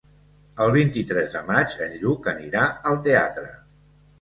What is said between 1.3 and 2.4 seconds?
de maig en Lluc